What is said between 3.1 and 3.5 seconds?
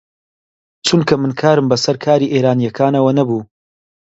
نەبوو